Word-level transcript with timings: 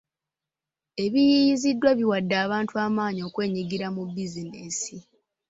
Ebiyiiyiziddwa 1.03 1.91
biwadde 1.97 2.35
abantu 2.45 2.73
amaanyi 2.85 3.21
okwenyigira 3.27 3.87
mu 3.95 4.03
bizinesi. 4.15 4.95